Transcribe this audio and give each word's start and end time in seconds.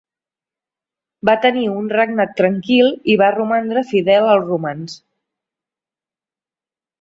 Va 1.29 1.35
tenir 1.43 1.65
un 1.73 1.91
regnat 1.95 2.33
tranquil 2.39 2.89
i 3.15 3.17
va 3.23 3.29
romandre 3.35 3.85
fidel 3.91 4.27
als 4.37 4.47
romans. 4.49 4.97